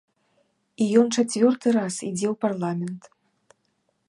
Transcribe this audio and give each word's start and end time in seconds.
І 0.85 0.87
ён 1.01 1.07
чацвёрты 1.17 1.67
раз 1.77 1.93
ідзе 2.09 2.27
ў 2.33 2.35
парламент! 2.47 3.01